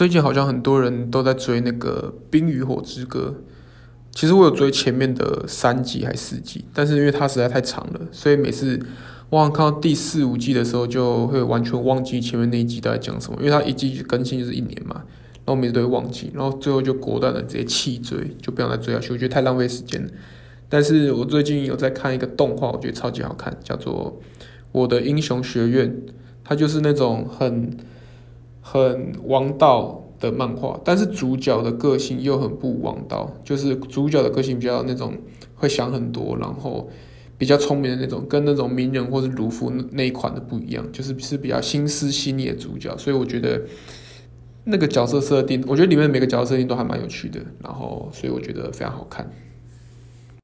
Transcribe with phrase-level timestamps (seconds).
[0.00, 3.34] 最近好像很多人都在追那个《冰与火之歌》，
[4.12, 8.80] 其实我有追前面的三集还四集，但是因为它实在太长了，所以每次
[9.28, 15.02] 我好像看到第四五季的时候，就会完全忘记前面那一集都在讲什么，因为它一季更新就是一年嘛，
[15.44, 20.10] 然后每次都会忘记，然后最后就果断的直接弃追，就不想再追下去，我觉得太浪费时间了。
[20.70, 24.18] 但是我最近有在看一个动画，我觉得超级好看，叫做
[24.72, 25.90] 《我的英雄学院》，
[26.42, 27.76] 它就是那种很。
[28.60, 35.14] 很王道的漫画，但是主角的个性又很不王道，就是主角的个性比较那种
[35.54, 36.88] 会想很多，然后
[37.38, 43.62] 比较聪明的那种，跟那种鸣人或者鲁夫那一款的不一样，就是是比较心思细腻的主角，所以我觉得
[44.64, 49.26] 那个角色设定，我觉得里面每个角色设定都还蛮有趣的，然后所以我觉得非常好看。